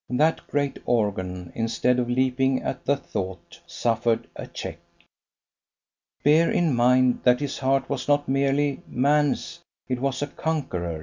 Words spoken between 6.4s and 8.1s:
in mind that his heart was